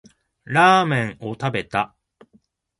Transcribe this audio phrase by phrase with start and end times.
[0.45, 1.95] ラーメンを食べた